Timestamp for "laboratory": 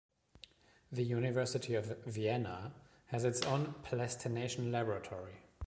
4.71-5.43